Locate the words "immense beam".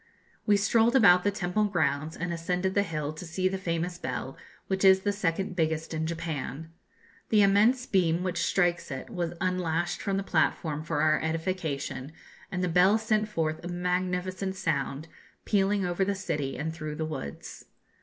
7.43-8.23